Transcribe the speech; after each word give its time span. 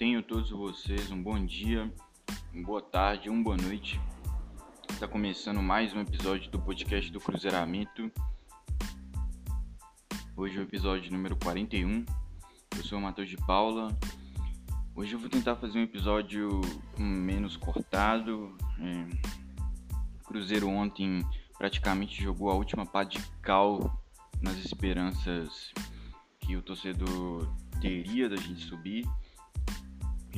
Tenham 0.00 0.22
todos 0.22 0.48
vocês 0.48 1.10
um 1.10 1.22
bom 1.22 1.44
dia, 1.44 1.92
uma 2.54 2.64
boa 2.64 2.80
tarde, 2.80 3.28
uma 3.28 3.44
boa 3.44 3.56
noite. 3.58 4.00
Está 4.88 5.06
começando 5.06 5.62
mais 5.62 5.92
um 5.92 6.00
episódio 6.00 6.50
do 6.50 6.58
podcast 6.58 7.12
do 7.12 7.20
Cruzeiramento. 7.20 8.10
Hoje 10.34 10.56
é 10.56 10.60
o 10.60 10.62
episódio 10.62 11.12
número 11.12 11.36
41. 11.36 12.06
Eu 12.78 12.82
sou 12.82 12.96
o 12.96 13.02
Matheus 13.02 13.28
de 13.28 13.36
Paula. 13.36 13.94
Hoje 14.96 15.12
eu 15.12 15.18
vou 15.18 15.28
tentar 15.28 15.56
fazer 15.56 15.78
um 15.78 15.82
episódio 15.82 16.62
menos 16.96 17.58
cortado. 17.58 18.56
É... 18.78 19.06
Cruzeiro 20.24 20.66
ontem 20.66 21.22
praticamente 21.58 22.22
jogou 22.22 22.50
a 22.50 22.54
última 22.54 22.86
pá 22.86 23.04
de 23.04 23.18
cal 23.42 24.02
nas 24.40 24.56
esperanças 24.64 25.74
que 26.38 26.56
o 26.56 26.62
torcedor 26.62 27.54
teria 27.82 28.30
da 28.30 28.36
gente 28.36 28.64
subir. 28.64 29.06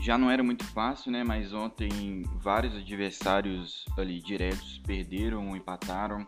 Já 0.01 0.19
não 0.19 0.31
era 0.31 0.43
muito 0.43 0.65
fácil, 0.65 1.13
né? 1.13 1.23
Mas 1.23 1.53
ontem 1.53 2.23
vários 2.41 2.75
adversários 2.75 3.85
ali 3.97 4.21
diretos 4.21 4.79
perderam 4.79 5.49
ou 5.49 5.57
empataram. 5.57 6.27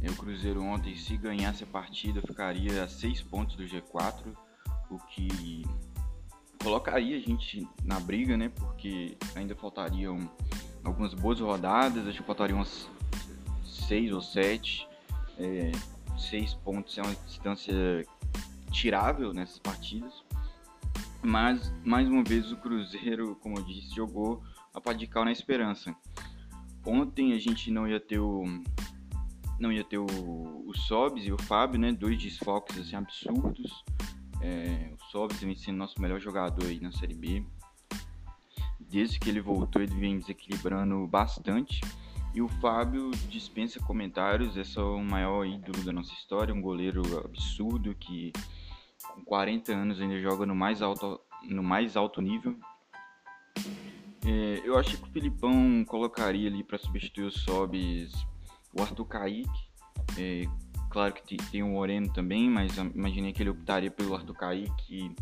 O 0.00 0.16
Cruzeiro 0.16 0.62
ontem, 0.62 0.94
se 0.94 1.16
ganhasse 1.16 1.64
a 1.64 1.66
partida, 1.66 2.20
ficaria 2.22 2.84
a 2.84 2.88
seis 2.88 3.20
pontos 3.20 3.56
do 3.56 3.64
G4, 3.64 4.32
o 4.90 4.98
que 4.98 5.64
colocaria 6.62 7.16
a 7.16 7.20
gente 7.20 7.66
na 7.82 7.98
briga, 7.98 8.36
né? 8.36 8.48
Porque 8.48 9.16
ainda 9.34 9.56
faltariam 9.56 10.30
algumas 10.84 11.14
boas 11.14 11.40
rodadas, 11.40 12.06
acho 12.06 12.18
que 12.18 12.24
faltariam 12.24 12.58
umas 12.58 12.88
seis 13.64 14.12
ou 14.12 14.22
sete. 14.22 14.86
É, 15.36 15.72
seis 16.16 16.54
pontos 16.54 16.96
é 16.98 17.02
uma 17.02 17.14
distância 17.26 17.74
tirável 18.70 19.32
nessas 19.32 19.58
partidas. 19.58 20.22
Mas, 21.22 21.72
mais 21.84 22.08
uma 22.08 22.22
vez, 22.22 22.52
o 22.52 22.56
Cruzeiro, 22.56 23.36
como 23.36 23.58
eu 23.58 23.64
disse, 23.64 23.94
jogou 23.94 24.42
a 24.72 24.80
Padical 24.80 25.24
na 25.24 25.32
esperança. 25.32 25.94
Ontem 26.86 27.32
a 27.32 27.38
gente 27.38 27.70
não 27.70 27.86
ia 27.86 28.00
ter 28.00 28.18
o. 28.18 28.44
Não 29.58 29.72
ia 29.72 29.82
ter 29.82 29.98
o, 29.98 30.06
o 30.06 30.72
Sobs 30.76 31.26
e 31.26 31.32
o 31.32 31.42
Fábio, 31.42 31.80
né? 31.80 31.92
Dois 31.92 32.16
desfoques 32.22 32.78
assim, 32.78 32.94
absurdos. 32.94 33.84
É, 34.40 34.92
o 34.94 35.10
Sobs 35.10 35.40
vem 35.40 35.56
sendo 35.56 35.78
nosso 35.78 36.00
melhor 36.00 36.20
jogador 36.20 36.64
aí 36.64 36.78
na 36.80 36.92
Série 36.92 37.14
B. 37.14 37.44
Desde 38.78 39.18
que 39.18 39.28
ele 39.28 39.40
voltou, 39.40 39.82
ele 39.82 39.94
vem 39.96 40.18
desequilibrando 40.18 41.06
bastante. 41.08 41.80
E 42.32 42.40
o 42.40 42.48
Fábio 42.48 43.10
dispensa 43.28 43.80
comentários, 43.80 44.56
é 44.56 44.62
só 44.62 44.94
o 44.94 45.04
maior 45.04 45.44
ídolo 45.44 45.82
da 45.82 45.92
nossa 45.92 46.12
história, 46.12 46.54
um 46.54 46.60
goleiro 46.60 47.02
absurdo 47.24 47.94
que 47.94 48.32
com 49.14 49.24
40 49.24 49.72
anos 49.72 50.00
ainda 50.00 50.20
joga 50.20 50.46
no 50.46 50.54
mais 50.54 50.82
alto, 50.82 51.20
no 51.44 51.62
mais 51.62 51.96
alto 51.96 52.20
nível. 52.20 52.56
É, 54.26 54.62
eu 54.64 54.78
acho 54.78 54.98
que 54.98 55.08
o 55.08 55.12
Filipão 55.12 55.84
colocaria 55.86 56.48
ali 56.48 56.62
para 56.62 56.78
substituir 56.78 57.24
o 57.24 57.30
Sobis 57.30 58.12
o 58.72 58.82
Arthur 58.82 59.04
Kaique. 59.06 59.68
É, 60.18 60.44
claro 60.90 61.14
que 61.14 61.36
tem 61.50 61.62
o 61.62 61.68
Moreno 61.68 62.12
também, 62.12 62.48
mas 62.48 62.76
imaginei 62.76 63.32
que 63.32 63.42
ele 63.42 63.50
optaria 63.50 63.90
pelo 63.90 64.14
Arthur 64.14 64.34
Kaique 64.34 65.14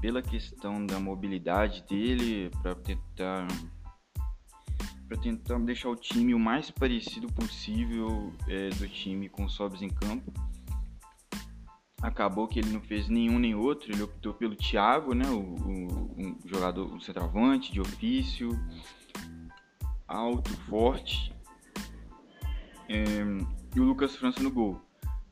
pela 0.00 0.22
questão 0.22 0.84
da 0.84 1.00
mobilidade 1.00 1.82
dele, 1.88 2.50
para 2.62 2.74
tentar 2.74 3.46
para 5.08 5.16
tentar 5.18 5.58
deixar 5.60 5.88
o 5.88 5.94
time 5.94 6.34
o 6.34 6.38
mais 6.38 6.70
parecido 6.70 7.28
possível 7.28 8.32
é, 8.48 8.70
do 8.70 8.88
time 8.88 9.28
com 9.28 9.44
o 9.44 9.48
Sobs 9.48 9.80
em 9.80 9.88
campo. 9.88 10.32
Acabou 12.06 12.46
que 12.46 12.60
ele 12.60 12.70
não 12.70 12.80
fez 12.80 13.08
nenhum 13.08 13.36
nem 13.36 13.56
outro, 13.56 13.90
ele 13.90 14.00
optou 14.00 14.32
pelo 14.32 14.54
Thiago, 14.54 15.12
né, 15.12 15.28
o, 15.28 15.40
o 15.40 16.14
um 16.16 16.38
jogador, 16.44 16.94
o 16.94 17.00
centroavante 17.00 17.72
de 17.72 17.80
ofício, 17.80 18.56
alto, 20.06 20.56
forte, 20.68 21.32
é, 22.88 23.24
e 23.74 23.80
o 23.80 23.82
Lucas 23.82 24.14
França 24.14 24.40
no 24.40 24.52
gol. 24.52 24.80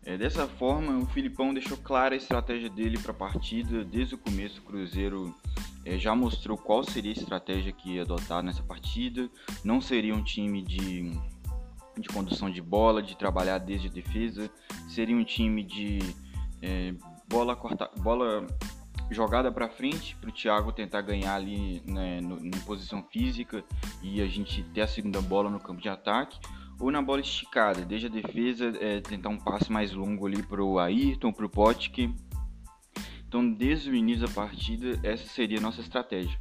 É, 0.03 0.19
dessa 0.19 0.49
forma, 0.49 0.99
o 0.99 1.07
Filipão 1.07 1.55
deixou 1.55 1.77
clara 1.77 2.17
a 2.17 2.19
estratégia 2.19 2.69
dele 2.69 2.99
para 2.99 3.13
a 3.13 3.15
partida 3.15 3.85
desde 3.85 4.17
o 4.17 4.19
começo. 4.19 4.61
O 4.61 4.65
Cruzeiro 4.65 5.33
é, 5.85 5.97
já 5.97 6.13
mostrou 6.13 6.59
qual 6.59 6.83
seria 6.83 7.13
a 7.13 7.17
estratégia 7.17 7.71
que 7.73 7.93
ia 7.93 8.03
adotar 8.03 8.43
nessa 8.43 8.65
partida. 8.65 9.31
Não 9.63 9.81
seria 9.81 10.13
um 10.13 10.25
time 10.25 10.61
de, 10.61 11.13
de 11.97 12.09
condução 12.09 12.51
de 12.51 12.61
bola, 12.61 13.01
de 13.01 13.17
trabalhar 13.17 13.59
desde 13.59 13.87
a 13.87 13.93
defesa. 13.93 14.51
Seria 14.89 15.17
um 15.17 15.25
time 15.25 15.63
de 15.63 16.01
é, 16.63 16.95
bola, 17.29 17.55
corta, 17.57 17.91
bola 17.99 18.47
jogada 19.11 19.53
para 19.53 19.69
frente 19.69 20.17
para 20.17 20.31
o 20.31 20.33
Thiago 20.33 20.73
tentar 20.73 21.03
ganhar 21.03 21.35
ali 21.35 21.83
né, 21.87 22.19
em 22.21 22.51
posição 22.65 23.03
física 23.13 23.63
e 24.03 24.21
a 24.23 24.27
gente 24.27 24.63
ter 24.73 24.81
a 24.81 24.87
segunda 24.87 25.21
bola 25.21 25.51
no 25.51 25.61
campo 25.61 25.81
de 25.81 25.89
ataque 25.89 26.39
ou 26.81 26.91
na 26.91 27.01
bola 27.01 27.21
esticada, 27.21 27.83
desde 27.85 28.07
a 28.07 28.11
defesa 28.11 28.73
é, 28.81 29.01
tentar 29.01 29.29
um 29.29 29.39
passe 29.39 29.71
mais 29.71 29.93
longo 29.93 30.27
ali 30.27 30.43
para 30.43 30.63
o 30.63 30.79
Ayrton, 30.79 31.33
para 31.33 31.47
o 31.47 31.49
Potke 31.49 32.13
então, 33.35 33.53
desde 33.53 33.91
o 33.91 33.97
início 33.97 34.29
da 34.29 34.33
partida, 34.33 34.97
essa 35.03 35.27
seria 35.27 35.59
a 35.59 35.61
nossa 35.61 35.81
estratégia. 35.81 36.39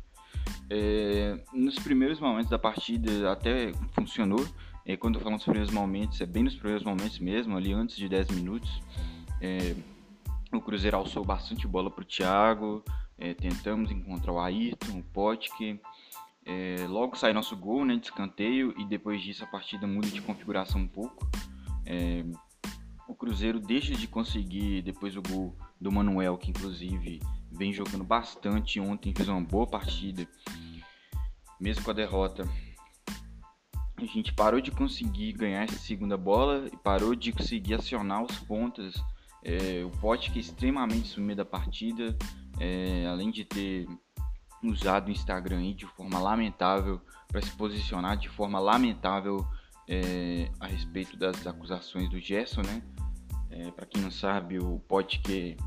É, 0.70 1.44
nos 1.52 1.74
primeiros 1.80 2.20
momentos 2.20 2.52
da 2.52 2.60
partida 2.60 3.32
até 3.32 3.72
funcionou. 3.94 4.46
É, 4.86 4.96
quando 4.96 5.16
eu 5.16 5.22
falo 5.22 5.34
nos 5.34 5.44
primeiros 5.44 5.72
momentos, 5.72 6.22
é 6.22 6.26
bem 6.28 6.44
nos 6.44 6.54
primeiros 6.54 6.84
momentos 6.84 7.18
mesmo, 7.18 7.58
ali 7.58 7.74
antes 7.74 7.96
de 7.96 8.08
10 8.08 8.28
minutos. 8.36 8.80
É, 9.42 9.76
o 10.58 10.62
Cruzeiro 10.62 10.98
alçou 10.98 11.24
bastante 11.24 11.68
bola 11.68 11.90
para 11.90 12.02
o 12.02 12.06
Thiago. 12.06 12.84
É, 13.18 13.34
tentamos 13.34 13.92
encontrar 13.92 14.34
o 14.34 14.40
Ayrton, 14.40 15.00
o 15.00 15.04
Potke. 15.04 15.80
É, 16.46 16.86
logo 16.88 17.16
sai 17.16 17.32
nosso 17.32 17.56
gol 17.56 17.86
né, 17.86 17.96
de 17.96 18.08
escanteio 18.08 18.74
e 18.78 18.86
depois 18.86 19.22
disso 19.22 19.44
a 19.44 19.48
partida 19.48 19.88
muda 19.88 20.08
de 20.08 20.22
configuração 20.22 20.82
um 20.82 20.88
pouco. 20.88 21.28
É, 21.86 22.24
o 23.08 23.16
Cruzeiro 23.16 23.60
deixa 23.60 23.94
de 23.94 24.08
conseguir 24.08 24.82
depois 24.82 25.16
o 25.16 25.22
gol 25.22 25.56
do 25.80 25.92
Manuel, 25.92 26.38
que 26.38 26.50
inclusive 26.50 27.22
vem 27.52 27.72
jogando 27.72 28.04
bastante 28.04 28.80
ontem, 28.80 29.14
fez 29.16 29.30
uma 29.30 29.42
boa 29.42 29.68
partida, 29.68 30.28
mesmo 31.60 31.84
com 31.84 31.92
a 31.92 31.94
derrota. 31.94 32.48
A 33.98 34.06
gente 34.06 34.34
parou 34.34 34.60
de 34.60 34.72
conseguir 34.72 35.34
ganhar 35.34 35.64
essa 35.64 35.78
segunda 35.78 36.18
bola 36.18 36.68
e 36.72 36.78
parou 36.78 37.16
de 37.16 37.32
conseguir 37.32 37.76
acionar 37.76 38.24
os 38.24 38.38
pontas. 38.40 38.96
É, 39.44 39.84
o 39.86 40.14
é 40.14 40.40
extremamente 40.40 41.08
sumido 41.08 41.38
da 41.38 41.46
partida, 41.46 42.18
é, 42.60 43.06
além 43.08 43.30
de 43.30 43.44
ter 43.44 43.88
usado 44.64 45.10
o 45.10 45.12
Instagram 45.12 45.74
de 45.74 45.86
forma 45.86 46.20
lamentável 46.20 47.02
para 47.28 47.42
se 47.42 47.52
posicionar 47.52 48.18
de 48.18 48.30
forma 48.30 48.60
lamentável 48.60 49.46
é, 49.88 50.50
a 50.60 50.68
respeito 50.68 51.18
das 51.18 51.46
acusações 51.46 52.10
do 52.10 52.20
Gerson, 52.20 52.62
né? 52.62 52.82
É, 53.50 53.70
para 53.72 53.86
quem 53.86 54.02
não 54.02 54.10
sabe, 54.10 54.58
o 54.58 54.80
podcast 54.88 55.58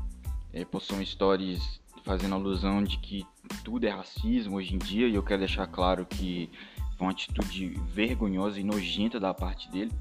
é, 0.51 0.65
postou 0.65 1.03
stories 1.05 1.79
fazendo 2.03 2.35
alusão 2.35 2.83
de 2.83 2.97
que 2.97 3.25
tudo 3.63 3.85
é 3.85 3.89
racismo 3.89 4.57
hoje 4.57 4.75
em 4.75 4.77
dia 4.77 5.07
e 5.07 5.15
eu 5.15 5.23
quero 5.23 5.39
deixar 5.39 5.67
claro 5.67 6.05
que 6.05 6.49
foi 6.97 7.05
uma 7.05 7.11
atitude 7.11 7.69
vergonhosa 7.87 8.59
e 8.59 8.63
nojenta 8.63 9.19
da 9.19 9.33
parte 9.33 9.69
dele. 9.69 9.91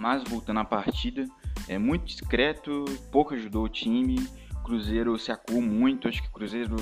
Mas 0.00 0.24
voltando 0.24 0.60
à 0.60 0.64
partida, 0.64 1.26
é 1.68 1.76
muito 1.76 2.06
discreto, 2.06 2.86
pouco 3.12 3.34
ajudou 3.34 3.64
o 3.64 3.68
time. 3.68 4.16
Cruzeiro 4.64 5.18
se 5.18 5.30
acuou 5.30 5.60
muito, 5.60 6.08
acho 6.08 6.22
que 6.22 6.28
o 6.28 6.32
Cruzeiro 6.32 6.76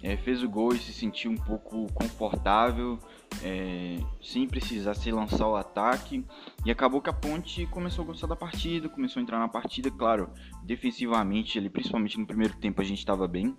é, 0.00 0.16
fez 0.16 0.44
o 0.44 0.48
gol 0.48 0.72
e 0.72 0.78
se 0.78 0.92
sentiu 0.92 1.32
um 1.32 1.36
pouco 1.36 1.92
confortável, 1.92 3.00
é, 3.42 3.96
sem 4.22 4.46
precisar 4.46 4.94
se 4.94 5.10
lançar 5.10 5.48
o 5.48 5.56
ataque. 5.56 6.24
E 6.64 6.70
acabou 6.70 7.02
que 7.02 7.10
a 7.10 7.12
Ponte 7.12 7.66
começou 7.66 8.04
a 8.04 8.06
gostar 8.06 8.28
da 8.28 8.36
partida, 8.36 8.88
começou 8.88 9.18
a 9.18 9.22
entrar 9.24 9.40
na 9.40 9.48
partida. 9.48 9.90
Claro, 9.90 10.30
defensivamente, 10.62 11.58
ali, 11.58 11.68
principalmente 11.68 12.16
no 12.16 12.26
primeiro 12.26 12.54
tempo, 12.58 12.80
a 12.80 12.84
gente 12.84 12.98
estava 12.98 13.26
bem. 13.26 13.56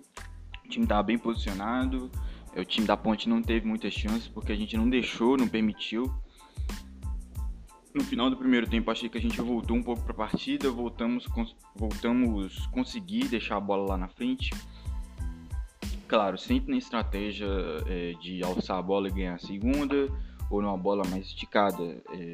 O 0.64 0.68
time 0.70 0.86
estava 0.86 1.02
bem 1.02 1.18
posicionado. 1.18 2.10
É, 2.54 2.60
o 2.62 2.64
time 2.64 2.86
da 2.86 2.96
Ponte 2.96 3.28
não 3.28 3.42
teve 3.42 3.66
muitas 3.66 3.92
chances 3.92 4.28
porque 4.28 4.50
a 4.50 4.56
gente 4.56 4.78
não 4.78 4.88
deixou, 4.88 5.36
não 5.36 5.46
permitiu. 5.46 6.10
No 7.94 8.02
final 8.02 8.28
do 8.28 8.36
primeiro 8.36 8.68
tempo, 8.68 8.90
achei 8.90 9.08
que 9.08 9.16
a 9.16 9.20
gente 9.20 9.40
voltou 9.40 9.76
um 9.76 9.82
pouco 9.82 10.02
para 10.02 10.12
a 10.12 10.16
partida, 10.16 10.68
voltamos, 10.70 11.26
voltamos 11.76 12.66
conseguir 12.66 13.28
deixar 13.28 13.56
a 13.56 13.60
bola 13.60 13.90
lá 13.90 13.96
na 13.96 14.08
frente 14.08 14.50
claro, 16.14 16.38
sempre 16.38 16.70
na 16.70 16.78
estratégia 16.78 17.48
é, 17.88 18.12
de 18.20 18.42
alçar 18.44 18.78
a 18.78 18.82
bola 18.82 19.08
e 19.08 19.10
ganhar 19.10 19.34
a 19.34 19.38
segunda, 19.38 20.08
ou 20.48 20.62
numa 20.62 20.76
bola 20.76 21.02
mais 21.08 21.26
esticada. 21.26 21.82
É, 22.12 22.32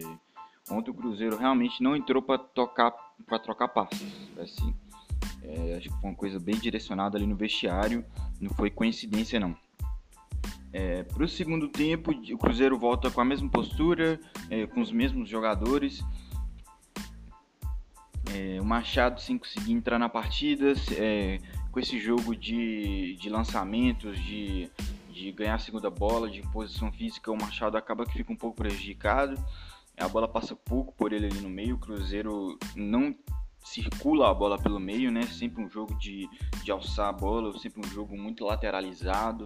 ontem 0.71 0.91
o 0.91 0.95
Cruzeiro 0.95 1.37
realmente 1.37 1.83
não 1.83 1.97
entrou 1.97 2.23
para 2.23 2.39
tocar 2.39 2.93
para 3.27 3.39
trocar 3.39 3.69
passes. 3.69 4.31
Assim, 4.39 4.75
é, 5.43 5.77
acho 5.77 5.89
que 5.89 6.01
foi 6.01 6.11
uma 6.11 6.17
coisa 6.17 6.39
bem 6.39 6.57
direcionada 6.57 7.17
ali 7.17 7.27
no 7.27 7.37
vestiário, 7.37 8.05
não 8.39 8.51
foi 8.51 8.71
coincidência 8.71 9.41
não. 9.41 9.57
É, 10.73 11.03
para 11.03 11.25
o 11.25 11.29
segundo 11.29 11.69
tempo, 11.69 12.13
o 12.13 12.39
Cruzeiro 12.39 12.79
volta 12.79 13.11
com 13.11 13.21
a 13.21 13.25
mesma 13.25 13.49
postura, 13.49 14.21
é, 14.49 14.67
com 14.67 14.81
os 14.81 14.93
mesmos 14.93 15.29
jogadores. 15.29 16.05
É, 18.33 18.61
o 18.61 18.65
Machado 18.65 19.21
sem 19.21 19.37
conseguir 19.37 19.73
entrar 19.73 19.99
na 19.99 20.09
partida, 20.09 20.73
é, 20.97 21.39
com 21.73 21.81
esse 21.81 21.99
jogo 21.99 22.37
de, 22.37 23.17
de 23.17 23.29
lançamentos, 23.29 24.19
de 24.23 24.71
de 25.21 25.33
ganhar 25.33 25.55
a 25.55 25.59
segunda 25.59 25.91
bola, 25.91 26.31
de 26.31 26.41
posição 26.49 26.91
física, 26.91 27.31
o 27.31 27.37
Machado 27.37 27.77
acaba 27.77 28.07
que 28.07 28.15
fica 28.15 28.33
um 28.33 28.37
pouco 28.37 28.57
prejudicado. 28.57 29.35
A 29.99 30.09
bola 30.09 30.27
passa 30.27 30.57
pouco 30.57 30.95
por 30.95 31.13
ele 31.13 31.27
ali 31.27 31.41
no 31.41 31.51
meio, 31.51 31.75
o 31.75 31.79
Cruzeiro 31.79 32.59
não 32.75 33.15
circula 33.63 34.31
a 34.31 34.35
bola 34.35 34.59
pelo 34.59 34.81
meio, 34.81 35.13
né? 35.13 35.23
Sempre 35.25 35.63
um 35.63 35.69
jogo 35.69 35.95
de, 35.99 36.27
de 36.65 36.71
alçar 36.71 37.09
a 37.09 37.13
bola, 37.13 37.57
sempre 37.59 37.87
um 37.87 37.91
jogo 37.91 38.17
muito 38.17 38.45
lateralizado. 38.47 39.45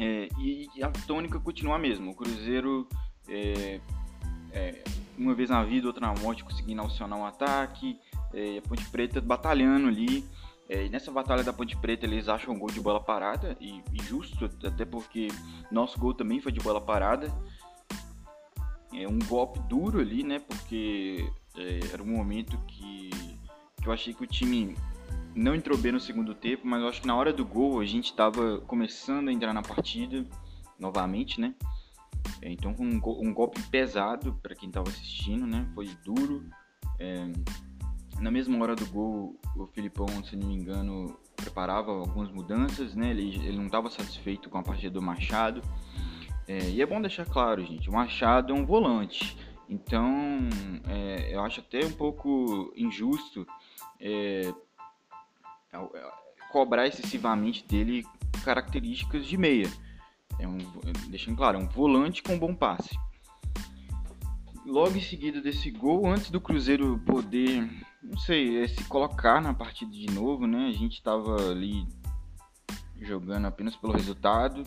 É, 0.00 0.30
e, 0.38 0.66
e, 0.74 0.82
a 0.82 0.88
tônica 1.06 1.38
continua 1.38 1.76
a 1.76 1.78
mesma. 1.78 2.10
O 2.10 2.14
Cruzeiro, 2.14 2.88
é, 3.28 3.78
é, 4.50 4.82
uma 5.18 5.34
vez 5.34 5.50
na 5.50 5.62
vida, 5.62 5.86
outra 5.86 6.06
na 6.06 6.18
morte, 6.18 6.42
conseguindo 6.42 6.80
acionar 6.80 7.18
um 7.18 7.26
ataque. 7.26 8.00
É, 8.32 8.58
a 8.58 8.62
Ponte 8.62 8.88
Preta 8.88 9.20
batalhando 9.20 9.88
ali. 9.88 10.24
É, 10.70 10.88
nessa 10.88 11.10
batalha 11.10 11.44
da 11.44 11.52
Ponte 11.52 11.76
Preta 11.76 12.06
eles 12.06 12.28
acham 12.28 12.54
um 12.54 12.58
gol 12.58 12.70
de 12.70 12.80
bola 12.80 13.00
parada, 13.00 13.56
e, 13.60 13.82
e 13.92 14.02
justo, 14.04 14.48
até 14.64 14.84
porque 14.84 15.28
nosso 15.70 15.98
gol 15.98 16.14
também 16.14 16.40
foi 16.40 16.52
de 16.52 16.60
bola 16.60 16.80
parada. 16.80 17.30
É 18.94 19.06
um 19.06 19.18
golpe 19.18 19.58
duro 19.68 20.00
ali, 20.00 20.22
né? 20.22 20.38
Porque 20.38 21.30
é, 21.58 21.80
era 21.92 22.02
um 22.02 22.06
momento 22.06 22.56
que, 22.66 23.10
que 23.82 23.86
eu 23.86 23.92
achei 23.92 24.14
que 24.14 24.24
o 24.24 24.26
time 24.26 24.74
não 25.34 25.54
entrou 25.54 25.78
bem 25.78 25.92
no 25.92 26.00
segundo 26.00 26.34
tempo, 26.34 26.66
mas 26.66 26.82
eu 26.82 26.88
acho 26.88 27.00
que 27.00 27.06
na 27.06 27.16
hora 27.16 27.32
do 27.32 27.44
gol 27.44 27.80
a 27.80 27.86
gente 27.86 28.06
estava 28.06 28.58
começando 28.62 29.28
a 29.28 29.32
entrar 29.32 29.52
na 29.52 29.62
partida 29.62 30.24
novamente, 30.78 31.40
né? 31.40 31.54
Então 32.42 32.74
um, 32.78 32.96
um 32.96 33.32
golpe 33.32 33.62
pesado 33.64 34.38
para 34.42 34.54
quem 34.54 34.68
estava 34.68 34.88
assistindo, 34.88 35.46
né? 35.46 35.66
Foi 35.74 35.88
duro. 36.04 36.44
É, 36.98 37.30
na 38.20 38.30
mesma 38.30 38.62
hora 38.62 38.76
do 38.76 38.86
gol, 38.86 39.36
o 39.56 39.66
Filipão, 39.66 40.06
se 40.24 40.36
não 40.36 40.48
me 40.48 40.54
engano, 40.54 41.18
preparava 41.36 41.90
algumas 41.90 42.30
mudanças, 42.30 42.94
né? 42.94 43.10
Ele, 43.10 43.36
ele 43.46 43.56
não 43.56 43.66
estava 43.66 43.88
satisfeito 43.88 44.50
com 44.50 44.58
a 44.58 44.62
partida 44.62 44.92
do 44.92 45.02
Machado. 45.02 45.62
É, 46.46 46.68
e 46.68 46.82
é 46.82 46.86
bom 46.86 47.00
deixar 47.00 47.24
claro, 47.24 47.64
gente, 47.64 47.88
o 47.88 47.92
Machado 47.92 48.52
é 48.52 48.56
um 48.56 48.66
volante. 48.66 49.36
Então, 49.68 50.48
é, 50.88 51.34
eu 51.34 51.40
acho 51.42 51.60
até 51.60 51.86
um 51.86 51.92
pouco 51.92 52.72
injusto 52.76 53.46
é, 54.00 54.52
cobrar 56.50 56.86
excessivamente 56.86 57.64
dele 57.66 58.04
características 58.44 59.26
de 59.26 59.36
meia. 59.36 59.70
É 60.38 60.46
um, 60.46 60.58
deixando 61.08 61.36
claro, 61.36 61.58
é 61.58 61.62
um 61.62 61.68
volante 61.68 62.22
com 62.22 62.38
bom 62.38 62.54
passe. 62.54 62.96
Logo 64.64 64.96
em 64.96 65.00
seguida 65.00 65.40
desse 65.40 65.70
gol, 65.70 66.06
antes 66.06 66.30
do 66.30 66.40
Cruzeiro 66.40 66.98
poder, 67.04 67.68
não 68.02 68.18
sei, 68.18 68.62
é, 68.62 68.68
se 68.68 68.84
colocar 68.84 69.40
na 69.40 69.52
partida 69.52 69.90
de 69.90 70.06
novo, 70.10 70.46
né? 70.46 70.68
A 70.68 70.72
gente 70.72 70.94
estava 70.94 71.50
ali 71.50 71.86
jogando 73.00 73.46
apenas 73.46 73.74
pelo 73.74 73.92
resultado 73.92 74.64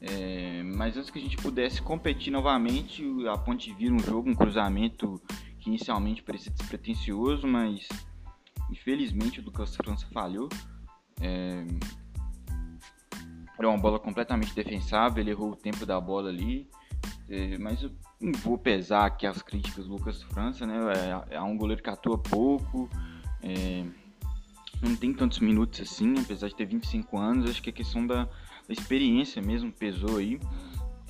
é, 0.00 0.62
mas 0.62 0.96
antes 0.96 1.10
que 1.10 1.18
a 1.18 1.22
gente 1.22 1.36
pudesse 1.36 1.82
competir 1.82 2.32
novamente, 2.32 3.04
a 3.28 3.36
Ponte 3.36 3.72
vira 3.72 3.92
um 3.92 3.98
jogo, 3.98 4.30
um 4.30 4.34
cruzamento 4.34 5.20
que 5.58 5.68
inicialmente 5.68 6.22
parecia 6.22 6.52
despretensioso, 6.52 7.46
mas 7.46 7.88
infelizmente 8.70 9.40
o 9.40 9.44
Lucas 9.44 9.74
França 9.74 10.06
falhou. 10.12 10.48
É, 11.20 11.64
era 13.58 13.68
uma 13.68 13.78
bola 13.78 13.98
completamente 13.98 14.54
defensável, 14.54 15.20
ele 15.20 15.30
errou 15.30 15.50
o 15.50 15.56
tempo 15.56 15.84
da 15.84 16.00
bola 16.00 16.28
ali. 16.28 16.68
É, 17.28 17.58
mas 17.58 17.82
eu 17.82 17.90
vou 18.42 18.56
pesar 18.56 19.06
aqui 19.06 19.26
as 19.26 19.42
críticas 19.42 19.86
do 19.86 19.92
Lucas 19.92 20.22
França, 20.22 20.66
né? 20.66 20.78
É, 21.30 21.36
é 21.36 21.42
um 21.42 21.56
goleiro 21.56 21.82
que 21.82 21.90
atua 21.90 22.16
pouco, 22.16 22.88
é, 23.42 23.84
não 24.80 24.96
tem 24.96 25.12
tantos 25.12 25.40
minutos 25.40 25.80
assim, 25.80 26.14
apesar 26.18 26.48
de 26.48 26.54
ter 26.54 26.64
25 26.64 27.18
anos. 27.18 27.50
Acho 27.50 27.62
que 27.62 27.70
a 27.70 27.72
questão 27.72 28.06
da 28.06 28.28
a 28.68 28.72
experiência 28.72 29.40
mesmo 29.40 29.72
pesou 29.72 30.18
aí. 30.18 30.38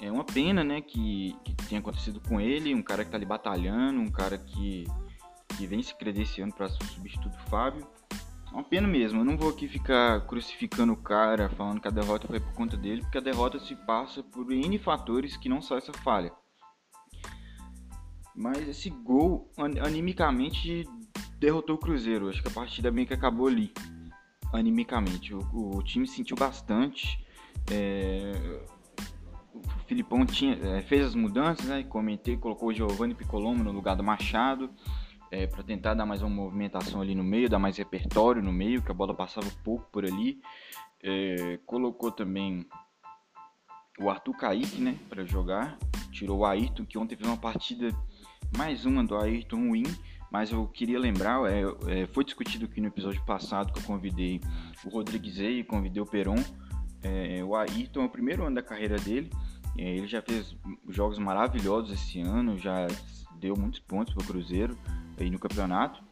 É 0.01 0.13
uma 0.13 0.23
pena, 0.23 0.63
né, 0.63 0.81
que, 0.81 1.35
que 1.45 1.53
tenha 1.67 1.81
acontecido 1.81 2.21
com 2.21 2.41
ele, 2.41 2.73
um 2.73 2.83
cara 2.83 3.05
que 3.05 3.11
tá 3.11 3.17
ali 3.17 3.27
batalhando, 3.27 4.01
um 4.01 4.11
cara 4.11 4.39
que, 4.39 4.85
que 5.57 5.67
vem 5.67 5.83
se 5.83 5.93
credenciando 5.93 6.55
para 6.55 6.69
substituir 6.69 7.33
o 7.33 7.51
Fábio. 7.51 7.85
Uma 8.53 8.65
pena 8.65 8.89
mesmo, 8.89 9.21
eu 9.21 9.25
não 9.25 9.37
vou 9.37 9.51
aqui 9.51 9.69
ficar 9.69 10.27
crucificando 10.27 10.93
o 10.93 10.97
cara, 10.97 11.49
falando 11.51 11.81
que 11.81 11.89
a 11.89 11.91
derrota 11.91 12.27
foi 12.27 12.41
por 12.41 12.53
conta 12.55 12.77
dele, 12.77 13.03
porque 13.03 13.19
a 13.19 13.21
derrota 13.21 13.59
se 13.61 13.77
passa 13.77 14.23
por 14.23 14.51
N 14.51 14.79
fatores 14.79 15.37
que 15.37 15.49
não 15.49 15.61
só 15.61 15.77
essa 15.79 15.93
falha. 15.93 16.33
Mas 18.35 18.69
esse 18.69 18.89
gol, 18.89 19.53
animicamente, 19.85 20.89
derrotou 21.39 21.77
o 21.77 21.79
Cruzeiro. 21.79 22.29
Acho 22.29 22.41
que 22.41 22.49
a 22.49 22.53
partida 22.53 22.91
meio 22.91 23.07
que 23.07 23.15
acabou 23.15 23.49
ali, 23.49 23.73
animicamente. 24.53 25.35
O, 25.35 25.77
o 25.77 25.83
time 25.83 26.07
sentiu 26.07 26.37
bastante. 26.37 27.25
É, 27.71 28.33
o 29.53 29.61
Filipão 29.87 30.25
tinha, 30.25 30.55
é, 30.55 30.83
fez 30.83 31.05
as 31.05 31.15
mudanças, 31.15 31.67
né? 31.67 31.83
Comentei, 31.83 32.37
colocou 32.37 32.69
o 32.69 32.73
Giovanni 32.73 33.15
Piccolomo 33.15 33.65
no 33.65 33.73
lugar 33.73 33.97
do 33.97 34.05
Machado. 34.05 34.71
É, 35.31 35.47
para 35.47 35.63
tentar 35.63 35.95
dar 35.95 36.07
mais 36.07 36.23
uma 36.23 36.31
movimentação 36.31 37.01
ali 37.01 37.15
no 37.15 37.23
meio, 37.23 37.51
dar 37.51 37.59
mais 37.59 37.77
repertório 37.77 38.43
no 38.43 38.53
meio, 38.53 38.83
que 38.83 38.91
a 38.91 38.95
bola 38.95 39.15
passava 39.15 39.47
pouco 39.63 39.87
por 39.93 40.05
ali. 40.05 40.41
É, 41.03 41.59
colocou 41.67 42.11
também 42.11 42.67
o 43.99 44.09
Arthur 44.09 44.37
Kaique, 44.37 44.81
né, 44.81 44.99
para 45.09 45.25
jogar. 45.25 45.77
Tirou 46.11 46.39
o 46.39 46.47
Ayrton, 46.47 46.85
que 46.85 46.97
ontem 46.97 47.17
fez 47.17 47.29
uma 47.29 47.37
partida, 47.37 47.91
mais 48.57 48.87
uma 48.87 49.05
do 49.05 49.17
Ayrton 49.17 49.69
ruim, 49.69 49.85
mas 50.31 50.53
eu 50.53 50.67
queria 50.67 50.99
lembrar, 50.99 51.41
é, 51.51 51.63
é, 51.89 52.07
foi 52.07 52.25
discutido 52.25 52.67
aqui 52.67 52.81
no 52.81 52.89
episódio 52.89 53.23
passado 53.25 53.73
que 53.73 53.79
eu 53.79 53.85
convidei 53.85 54.41
o 54.85 54.89
Rodrigues 54.89 55.39
e 55.39 55.65
convidei 55.65 56.03
o 56.03 56.07
Peron. 56.07 56.43
É, 57.03 57.43
o 57.45 57.55
Ayrton 57.55 58.03
é 58.03 58.05
o 58.05 58.09
primeiro 58.09 58.45
ano 58.45 58.57
da 58.57 58.63
carreira 58.63 58.97
dele. 58.97 59.31
É, 59.77 59.97
ele 59.97 60.07
já 60.07 60.21
fez 60.21 60.57
jogos 60.89 61.19
maravilhosos 61.19 61.93
esse 61.93 62.21
ano, 62.21 62.59
já 62.59 62.87
deu 63.39 63.57
muitos 63.57 63.81
pontos 63.81 64.15
para 64.15 64.23
o 64.23 64.27
Cruzeiro 64.27 64.77
aí 65.19 65.31
no 65.31 65.39
campeonato. 65.39 66.03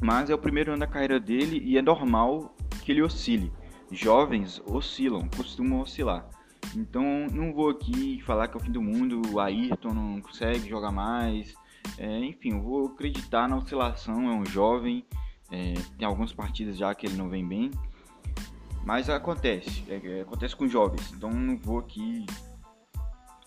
Mas 0.00 0.30
é 0.30 0.34
o 0.34 0.38
primeiro 0.38 0.70
ano 0.72 0.80
da 0.80 0.86
carreira 0.86 1.18
dele 1.18 1.60
e 1.64 1.76
é 1.76 1.82
normal 1.82 2.54
que 2.84 2.92
ele 2.92 3.02
oscile. 3.02 3.52
Jovens 3.90 4.62
oscilam, 4.66 5.28
costumam 5.36 5.80
oscilar. 5.80 6.28
Então 6.76 7.26
não 7.32 7.52
vou 7.52 7.70
aqui 7.70 8.20
falar 8.22 8.48
que 8.48 8.56
é 8.56 8.60
o 8.60 8.62
fim 8.62 8.70
do 8.70 8.82
mundo, 8.82 9.22
o 9.32 9.40
Ayrton 9.40 9.92
não 9.92 10.20
consegue 10.20 10.68
jogar 10.68 10.92
mais. 10.92 11.54
É, 11.96 12.18
enfim, 12.20 12.50
eu 12.52 12.62
vou 12.62 12.86
acreditar 12.86 13.48
na 13.48 13.56
oscilação, 13.56 14.30
é 14.30 14.34
um 14.34 14.44
jovem, 14.44 15.04
é, 15.50 15.74
tem 15.96 16.06
algumas 16.06 16.32
partidas 16.32 16.76
já 16.76 16.94
que 16.94 17.06
ele 17.06 17.16
não 17.16 17.28
vem 17.28 17.46
bem. 17.46 17.70
Mas 18.84 19.08
acontece, 19.10 19.84
é, 19.88 19.96
é, 19.96 20.20
acontece 20.20 20.54
com 20.54 20.68
jovens, 20.68 21.12
então 21.12 21.30
não 21.30 21.56
vou 21.56 21.78
aqui 21.78 22.24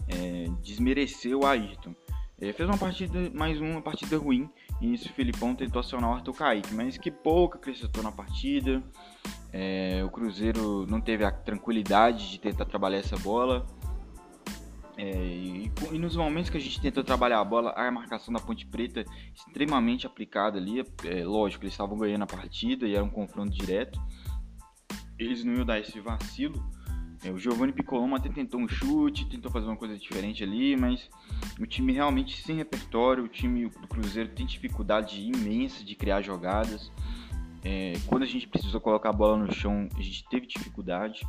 é, 0.07 0.45
desmerecer 0.61 1.35
o 1.35 1.45
Ayrton. 1.45 1.95
Ele 2.41 2.53
fez 2.53 2.67
uma 2.67 2.77
partida, 2.77 3.29
mais 3.33 3.62
uma 3.62 3.81
partida 3.81 4.17
ruim, 4.17 4.50
e 4.81 4.93
isso 4.93 5.07
o 5.07 5.13
Filipão 5.13 5.53
tentou 5.53 5.79
acionar 5.79 6.10
o 6.10 6.13
Arthur 6.15 6.33
Kaique, 6.33 6.74
mas 6.74 6.98
que 6.98 7.12
pouco 7.12 7.57
acrescentou 7.57 8.01
na 8.01 8.12
partida. 8.12 8.81
É, 9.53 10.01
o 10.03 10.10
Cruzeiro 10.10 10.88
não 10.88 11.00
teve 11.00 11.24
a 11.24 11.31
tranquilidade 11.31 12.31
de 12.31 12.39
tentar 12.39 12.65
trabalhar 12.65 12.98
essa 12.98 13.15
bola. 13.17 13.67
É, 14.98 15.12
e, 15.12 15.71
e, 15.91 16.00
nos 16.00 16.15
momentos 16.15 16.50
que 16.50 16.57
a 16.57 16.60
gente 16.60 16.81
tenta 16.81 17.03
trabalhar 17.03 17.39
a 17.39 17.45
bola, 17.45 17.74
a 17.75 17.91
marcação 17.91 18.33
da 18.33 18.39
Ponte 18.39 18.65
Preta 18.65 19.05
extremamente 19.33 20.07
aplicada 20.07 20.57
ali. 20.57 20.83
É, 21.05 21.24
lógico, 21.24 21.63
eles 21.63 21.74
estavam 21.74 21.98
ganhando 21.98 22.24
a 22.24 22.27
partida 22.27 22.88
e 22.88 22.95
era 22.95 23.03
um 23.03 23.10
confronto 23.10 23.51
direto 23.51 24.00
eles 25.24 25.43
não 25.43 25.53
iam 25.53 25.65
dar 25.65 25.79
esse 25.79 26.00
vacilo. 26.00 26.63
É, 27.23 27.29
o 27.29 27.37
Giovanni 27.37 27.71
Piccolomo 27.71 28.15
até 28.15 28.29
tentou 28.29 28.59
um 28.59 28.67
chute, 28.67 29.29
tentou 29.29 29.51
fazer 29.51 29.67
uma 29.67 29.77
coisa 29.77 29.95
diferente 29.95 30.43
ali, 30.43 30.75
mas 30.75 31.07
o 31.59 31.67
time 31.67 31.93
realmente 31.93 32.41
sem 32.41 32.55
repertório, 32.55 33.23
o 33.23 33.27
time 33.27 33.69
do 33.69 33.87
Cruzeiro 33.87 34.29
tem 34.29 34.45
dificuldade 34.45 35.21
imensa 35.21 35.83
de 35.83 35.95
criar 35.95 36.21
jogadas. 36.21 36.91
É, 37.63 37.93
quando 38.07 38.23
a 38.23 38.27
gente 38.27 38.47
precisou 38.47 38.81
colocar 38.81 39.09
a 39.09 39.13
bola 39.13 39.37
no 39.37 39.53
chão, 39.53 39.87
a 39.95 40.01
gente 40.01 40.27
teve 40.29 40.47
dificuldade. 40.47 41.21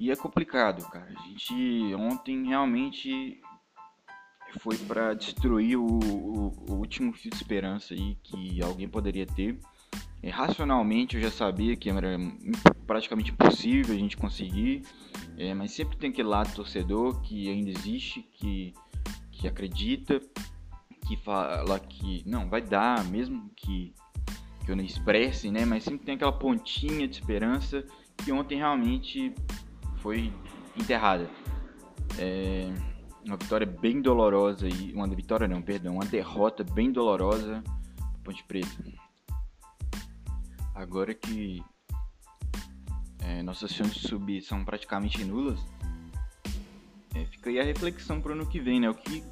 E 0.00 0.10
é 0.10 0.16
complicado, 0.16 0.84
cara. 0.90 1.14
A 1.16 1.22
gente 1.28 1.54
ontem 1.94 2.48
realmente 2.48 3.40
foi 4.58 4.76
para 4.78 5.14
destruir 5.14 5.76
o, 5.76 5.86
o, 5.86 6.70
o 6.70 6.74
último 6.74 7.12
fio 7.12 7.30
de 7.30 7.36
esperança 7.36 7.94
aí 7.94 8.16
que 8.22 8.60
alguém 8.62 8.88
poderia 8.88 9.26
ter. 9.26 9.58
É, 10.24 10.30
racionalmente 10.30 11.16
eu 11.16 11.22
já 11.22 11.30
sabia 11.30 11.76
que 11.76 11.90
era 11.90 12.16
praticamente 12.86 13.30
impossível 13.30 13.94
a 13.94 13.98
gente 13.98 14.16
conseguir, 14.16 14.80
é, 15.36 15.52
mas 15.52 15.72
sempre 15.72 15.98
tem 15.98 16.08
aquele 16.08 16.28
lado 16.28 16.54
torcedor 16.54 17.20
que 17.20 17.50
ainda 17.50 17.68
existe, 17.68 18.22
que, 18.32 18.72
que 19.30 19.46
acredita, 19.46 20.18
que 21.06 21.14
fala 21.18 21.78
que 21.78 22.22
não, 22.24 22.48
vai 22.48 22.62
dar, 22.62 23.04
mesmo 23.04 23.50
que, 23.54 23.92
que 24.64 24.70
eu 24.70 24.74
não 24.74 24.82
expresse, 24.82 25.50
né? 25.50 25.66
Mas 25.66 25.84
sempre 25.84 26.06
tem 26.06 26.14
aquela 26.14 26.32
pontinha 26.32 27.06
de 27.06 27.16
esperança 27.16 27.84
que 28.16 28.32
ontem 28.32 28.56
realmente 28.56 29.34
foi 29.98 30.32
enterrada. 30.74 31.28
É 32.18 32.72
uma 33.26 33.36
vitória 33.36 33.66
bem 33.66 34.00
dolorosa 34.00 34.66
e 34.66 34.90
uma 34.94 35.06
vitória 35.06 35.46
não, 35.46 35.60
perdão, 35.60 35.96
uma 35.96 36.06
derrota 36.06 36.64
bem 36.64 36.90
dolorosa 36.90 37.62
Ponte 38.22 38.42
Preta. 38.44 39.03
Agora 40.74 41.14
que 41.14 41.62
é, 43.20 43.42
nossas 43.42 43.70
chances 43.72 43.94
de 43.94 44.08
subir 44.08 44.42
são 44.42 44.64
praticamente 44.64 45.24
nulas, 45.24 45.60
é, 47.14 47.24
fica 47.26 47.48
aí 47.48 47.60
a 47.60 47.64
reflexão 47.64 48.20
para 48.20 48.30
o 48.30 48.34
ano 48.34 48.46
que 48.46 48.58
vem, 48.58 48.80
né? 48.80 48.90
O 48.90 48.94
que, 48.94 49.22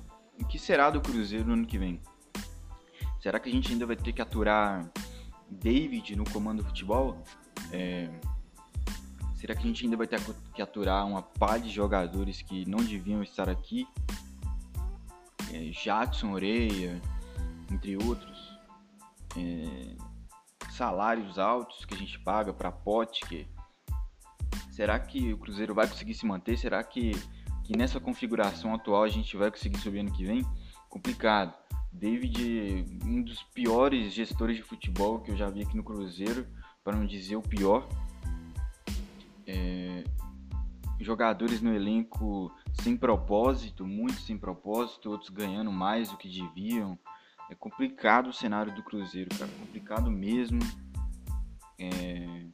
o 0.41 0.47
que 0.47 0.59
será 0.59 0.89
do 0.89 1.01
Cruzeiro 1.01 1.45
no 1.47 1.55
ano 1.55 1.67
que 1.67 1.79
vem? 1.79 2.01
Será 3.21 3.41
que 3.41 3.49
a 3.49 3.53
gente 3.53 3.73
ainda 3.73 3.85
vai 3.85 3.97
ter 3.97 4.13
que 4.13 4.23
aturar 4.23 4.89
David 5.51 6.17
no 6.17 6.25
comando 6.31 6.63
do 6.63 6.69
futebol? 6.69 7.23
É, 7.73 8.09
será 9.35 9.55
que 9.55 9.63
a 9.63 9.67
gente 9.67 9.85
ainda 9.85 9.97
vai 9.97 10.07
ter 10.07 10.21
que 10.55 10.63
aturar 10.63 11.05
uma 11.07 11.23
pá 11.23 11.59
de 11.59 11.71
jogadores 11.71 12.41
que 12.41 12.69
não 12.69 12.79
deviam 12.79 13.23
estar 13.23 13.49
aqui? 13.49 13.87
É, 15.53 16.27
Oreia, 16.27 17.01
entre 17.71 17.97
outros. 17.97 18.59
É, 19.37 20.12
salários 20.73 21.39
altos 21.39 21.85
que 21.85 21.95
a 21.95 21.97
gente 21.97 22.19
paga 22.19 22.53
para 22.53 22.73
Potker. 22.73 23.47
Será 24.71 24.99
que 24.99 25.33
o 25.33 25.39
Cruzeiro 25.39 25.75
vai 25.75 25.87
conseguir 25.87 26.15
se 26.15 26.25
manter? 26.25 26.57
Será 26.57 26.83
que, 26.83 27.13
que 27.65 27.77
nessa 27.77 28.01
configuração 28.01 28.75
atual 28.75 29.05
a 29.05 29.09
gente 29.09 29.37
vai 29.37 29.51
conseguir 29.51 29.79
subir 29.79 30.01
ano 30.01 30.13
que 30.13 30.25
vem? 30.25 30.45
Complicado. 30.89 31.55
David, 31.93 32.87
um 33.05 33.23
dos 33.23 33.43
piores 33.43 34.15
gestores 34.15 34.57
de 34.57 34.63
futebol 34.63 35.21
que 35.21 35.31
eu 35.31 35.37
já 35.37 35.51
vi 35.51 35.63
aqui 35.63 35.77
no 35.77 35.85
Cruzeiro, 35.85 36.47
para 36.83 36.97
não 36.97 37.05
dizer 37.05 37.37
o 37.37 37.43
pior. 37.43 37.87
É, 39.47 40.05
jogadores 40.99 41.61
no 41.61 41.75
elenco 41.75 42.51
sem 42.81 42.97
propósito, 42.97 43.87
muitos 43.87 44.25
sem 44.25 44.39
propósito, 44.39 45.11
outros 45.11 45.29
ganhando 45.29 45.71
mais 45.71 46.11
do 46.11 46.17
que 46.17 46.29
deviam. 46.29 46.99
É 47.53 47.55
complicado 47.55 48.31
o 48.31 48.33
cenário 48.33 48.75
do 48.75 48.83
Cruzeiro, 48.83 49.29
cara. 49.39 49.51
Complicado 49.61 50.11
mesmo. 50.11 50.59
É... 51.79 52.47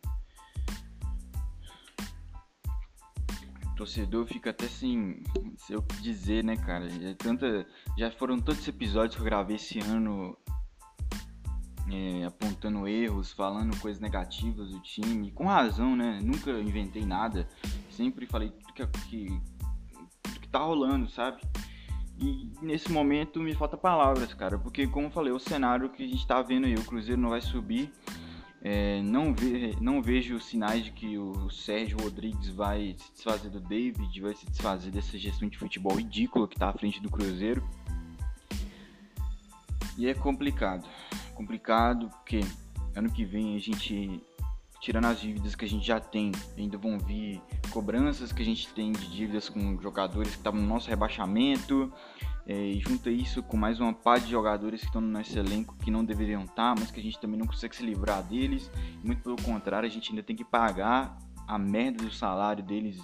O 3.64 3.76
torcedor 3.76 4.26
fica 4.26 4.50
até 4.50 4.66
sem, 4.66 5.22
sem 5.56 5.76
o 5.76 5.82
que 5.82 6.02
dizer, 6.02 6.42
né, 6.42 6.56
cara? 6.56 6.88
Já, 6.90 7.14
tanta, 7.14 7.64
já 7.96 8.10
foram 8.10 8.40
tantos 8.40 8.66
episódios 8.66 9.14
que 9.14 9.20
eu 9.20 9.24
gravei 9.24 9.54
esse 9.54 9.78
ano 9.78 10.36
é, 11.88 12.24
apontando 12.24 12.88
erros, 12.88 13.32
falando 13.32 13.78
coisas 13.78 14.00
negativas 14.00 14.70
do 14.70 14.80
time, 14.80 15.30
com 15.30 15.46
razão, 15.46 15.94
né? 15.94 16.18
Nunca 16.20 16.50
inventei 16.50 17.06
nada, 17.06 17.48
sempre 17.88 18.26
falei 18.26 18.50
tudo 18.50 18.72
que, 18.72 18.86
que, 19.08 19.40
tudo 20.24 20.40
que 20.40 20.48
tá 20.48 20.58
rolando, 20.58 21.08
sabe? 21.08 21.40
E 22.20 22.50
nesse 22.60 22.90
momento 22.90 23.40
me 23.40 23.54
falta 23.54 23.76
palavras, 23.76 24.34
cara, 24.34 24.58
porque 24.58 24.86
como 24.88 25.06
eu 25.06 25.10
falei, 25.10 25.32
o 25.32 25.38
cenário 25.38 25.88
que 25.88 26.04
a 26.04 26.08
gente 26.08 26.26
tá 26.26 26.42
vendo 26.42 26.66
aí, 26.66 26.74
o 26.74 26.84
Cruzeiro 26.84 27.20
não 27.20 27.30
vai 27.30 27.40
subir. 27.40 27.92
É, 28.60 29.00
não, 29.02 29.32
ve 29.32 29.76
não 29.80 30.02
vejo 30.02 30.40
sinais 30.40 30.84
de 30.84 30.90
que 30.90 31.16
o 31.16 31.48
Sérgio 31.48 31.96
Rodrigues 32.00 32.48
vai 32.48 32.96
se 32.98 33.12
desfazer 33.12 33.50
do 33.50 33.60
David, 33.60 34.20
vai 34.20 34.34
se 34.34 34.46
desfazer 34.46 34.90
dessa 34.90 35.16
gestão 35.16 35.48
de 35.48 35.56
futebol 35.56 35.94
ridícula 35.94 36.48
que 36.48 36.56
está 36.56 36.68
à 36.68 36.72
frente 36.72 37.00
do 37.00 37.08
Cruzeiro. 37.08 37.62
E 39.96 40.08
é 40.08 40.14
complicado. 40.14 40.88
Complicado 41.34 42.10
porque 42.10 42.40
ano 42.96 43.12
que 43.12 43.24
vem 43.24 43.54
a 43.54 43.60
gente, 43.60 44.20
tirando 44.80 45.06
as 45.06 45.20
dívidas 45.20 45.54
que 45.54 45.64
a 45.64 45.68
gente 45.68 45.86
já 45.86 46.00
tem, 46.00 46.32
ainda 46.56 46.78
vão 46.78 46.98
vir 46.98 47.40
cobranças 47.70 48.32
que 48.32 48.42
a 48.42 48.44
gente 48.44 48.68
tem 48.72 48.92
de 48.92 49.10
dívidas 49.10 49.48
com 49.48 49.80
jogadores 49.80 50.32
que 50.32 50.38
estavam 50.38 50.60
no 50.60 50.66
nosso 50.66 50.88
rebaixamento, 50.88 51.92
é, 52.46 52.54
e 52.54 52.80
junta 52.80 53.10
isso 53.10 53.42
com 53.42 53.58
mais 53.58 53.78
uma 53.78 53.92
par 53.92 54.18
de 54.18 54.30
jogadores 54.30 54.80
que 54.80 54.86
estão 54.86 55.02
no 55.02 55.08
nosso 55.08 55.38
elenco 55.38 55.76
que 55.76 55.90
não 55.90 56.02
deveriam 56.02 56.44
estar, 56.44 56.74
mas 56.78 56.90
que 56.90 56.98
a 56.98 57.02
gente 57.02 57.20
também 57.20 57.38
não 57.38 57.46
consegue 57.46 57.76
se 57.76 57.84
livrar 57.84 58.22
deles. 58.22 58.70
Muito 59.04 59.22
pelo 59.22 59.36
contrário, 59.42 59.86
a 59.86 59.90
gente 59.90 60.10
ainda 60.10 60.22
tem 60.22 60.34
que 60.34 60.44
pagar 60.44 61.18
a 61.46 61.58
merda 61.58 62.02
do 62.02 62.10
salário 62.10 62.64
deles, 62.64 63.02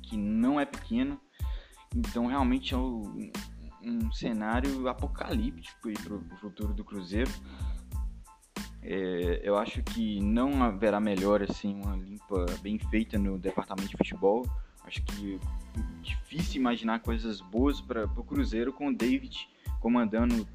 que 0.00 0.16
não 0.16 0.60
é 0.60 0.64
pequeno. 0.64 1.20
Então, 1.92 2.26
realmente 2.26 2.72
é 2.72 2.76
um, 2.76 3.32
um 3.82 4.12
cenário 4.12 4.86
apocalíptico 4.86 5.90
para 6.00 6.14
o 6.14 6.38
futuro 6.38 6.72
do 6.72 6.84
Cruzeiro. 6.84 7.32
É, 8.82 9.40
eu 9.44 9.56
acho 9.56 9.82
que 9.82 10.20
não 10.20 10.62
haverá 10.62 10.98
melhor 10.98 11.42
assim 11.42 11.74
uma 11.74 11.96
limpa 11.96 12.46
bem 12.60 12.78
feita 12.78 13.18
no 13.18 13.38
departamento 13.38 13.90
de 13.90 13.96
futebol. 13.96 14.44
Acho 14.84 15.02
que 15.04 15.38
difícil 16.02 16.60
imaginar 16.60 17.00
coisas 17.00 17.40
boas 17.40 17.80
para 17.80 18.04
o 18.04 18.24
Cruzeiro 18.24 18.72
com 18.72 18.88
o 18.88 18.94
David 18.94 19.48
comandando 19.80 20.46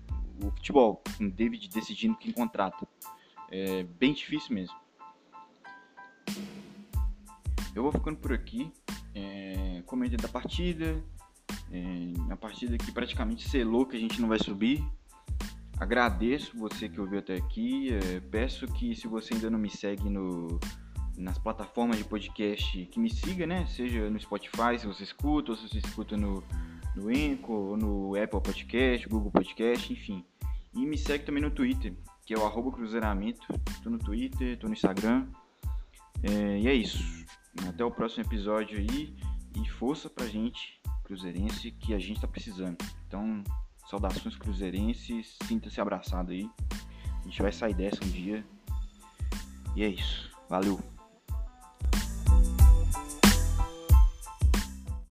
o 0.41 0.51
futebol, 0.51 1.01
com 1.17 1.25
o 1.25 1.31
David 1.31 1.69
decidindo 1.69 2.17
quem 2.17 2.31
contrata. 2.31 2.87
É 3.49 3.83
bem 3.83 4.13
difícil 4.13 4.53
mesmo. 4.53 4.75
Eu 7.73 7.83
vou 7.83 7.91
ficando 7.91 8.17
por 8.17 8.33
aqui. 8.33 8.71
É, 9.15 9.81
da 10.21 10.27
partida. 10.27 11.03
É, 11.71 12.31
a 12.31 12.35
partida 12.35 12.77
que 12.77 12.91
praticamente 12.91 13.47
selou 13.49 13.85
que 13.85 13.95
a 13.95 13.99
gente 13.99 14.19
não 14.21 14.27
vai 14.27 14.39
subir. 14.39 14.83
Agradeço 15.79 16.57
você 16.57 16.89
que 16.89 16.99
ouviu 16.99 17.19
até 17.19 17.35
aqui. 17.35 17.89
É, 17.93 18.19
peço 18.19 18.67
que 18.67 18.95
se 18.95 19.07
você 19.07 19.35
ainda 19.35 19.49
não 19.49 19.59
me 19.59 19.69
segue 19.69 20.09
no, 20.09 20.59
nas 21.15 21.37
plataformas 21.37 21.97
de 21.97 22.03
podcast, 22.03 22.85
que 22.85 22.99
me 22.99 23.09
siga, 23.09 23.45
né? 23.45 23.65
Seja 23.67 24.09
no 24.09 24.19
Spotify, 24.19 24.79
se 24.79 24.87
você 24.87 25.03
escuta, 25.03 25.51
ou 25.51 25.57
se 25.57 25.67
você 25.67 25.77
escuta 25.77 26.17
no, 26.17 26.43
no 26.95 27.09
ou 27.47 27.77
no 27.77 28.15
Apple 28.15 28.41
Podcast, 28.41 29.07
Google 29.07 29.31
Podcast, 29.31 29.93
enfim. 29.93 30.25
E 30.73 30.85
me 30.85 30.97
segue 30.97 31.25
também 31.25 31.43
no 31.43 31.51
Twitter, 31.51 31.93
que 32.25 32.33
é 32.33 32.37
o 32.37 32.45
arroba 32.45 32.71
cruzeiramento. 32.71 33.47
Tô 33.83 33.89
no 33.89 33.99
Twitter, 33.99 34.57
tô 34.57 34.67
no 34.67 34.73
Instagram. 34.73 35.27
É, 36.23 36.59
e 36.59 36.67
é 36.67 36.73
isso. 36.73 37.03
Até 37.67 37.85
o 37.85 37.91
próximo 37.91 38.23
episódio 38.23 38.79
aí. 38.79 39.15
E 39.55 39.69
força 39.69 40.09
pra 40.09 40.27
gente, 40.27 40.79
cruzeirense, 41.03 41.71
que 41.71 41.93
a 41.93 41.99
gente 41.99 42.21
tá 42.21 42.27
precisando. 42.27 42.77
Então, 43.07 43.43
Saudações 43.89 44.35
cruzeirenses, 44.35 45.37
sinta-se 45.47 45.79
abraçado 45.79 46.31
aí. 46.31 46.49
A 47.21 47.23
gente 47.23 47.41
vai 47.41 47.51
sair 47.51 47.73
dessa 47.73 48.03
um 48.03 48.09
dia. 48.09 48.45
E 49.75 49.83
é 49.83 49.87
isso. 49.87 50.29
Valeu! 50.49 50.96